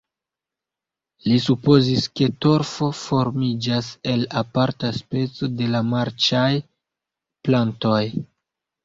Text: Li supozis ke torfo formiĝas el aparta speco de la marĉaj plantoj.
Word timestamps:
Li 1.31 1.35
supozis 1.47 2.07
ke 2.19 2.29
torfo 2.45 2.87
formiĝas 2.99 3.89
el 4.13 4.25
aparta 4.41 4.89
speco 5.01 5.51
de 5.61 5.69
la 5.75 5.83
marĉaj 5.91 6.47
plantoj. 7.45 8.01